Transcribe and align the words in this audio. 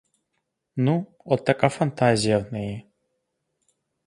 Ну, 0.85 1.05
от 1.25 1.45
така 1.45 1.69
фантазія 1.69 2.37
в 2.37 2.53
неї. 2.53 2.85